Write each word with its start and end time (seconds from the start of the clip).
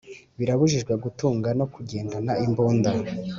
Birabujijwe 0.37 0.93
gutunga 1.03 1.49
no 1.59 1.65
kugendana 1.73 2.31
imbunda 2.45 2.89